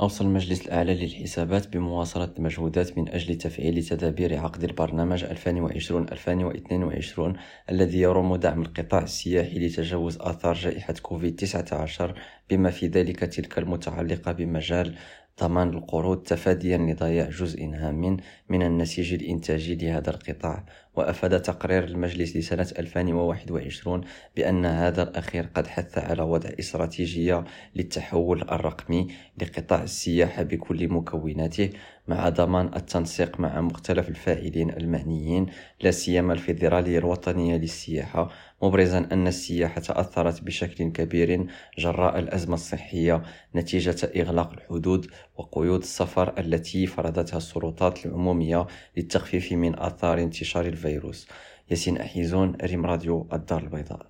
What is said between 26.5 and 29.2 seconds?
استراتيجية للتحول الرقمي